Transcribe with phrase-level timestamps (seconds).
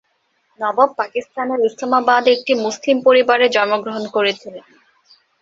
[0.59, 4.65] নবাব পাকিস্তানের ইসলামাবাদে একটি মুসলিম পরিবারে জন্মগ্রহণ করেছিলেন।